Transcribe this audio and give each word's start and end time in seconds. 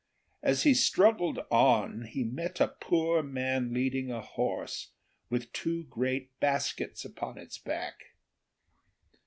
As 0.41 0.63
he 0.63 0.73
struggled 0.73 1.45
on 1.51 2.05
he 2.05 2.23
met 2.23 2.59
a 2.59 2.69
poor 2.69 3.21
man 3.21 3.71
leading 3.71 4.09
a 4.09 4.19
horse 4.19 4.93
with 5.29 5.53
two 5.53 5.83
great 5.83 6.39
baskets 6.39 7.05
upon 7.05 7.37
its 7.37 7.59
back. 7.59 8.13